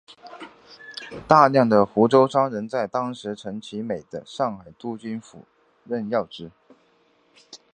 [1.27, 5.45] 大量的湖州商人在当时陈其美的上海督军府
[5.85, 6.49] 任要职。